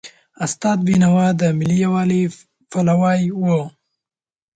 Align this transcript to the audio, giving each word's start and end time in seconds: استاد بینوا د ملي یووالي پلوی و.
استاد 0.45 0.77
بینوا 0.87 1.27
د 1.41 1.43
ملي 1.59 1.77
یووالي 1.85 2.23
پلوی 2.71 3.21
و. 3.43 3.45